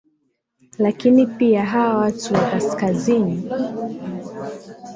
[0.77, 3.49] lakini pia hawa watu wa kaskasini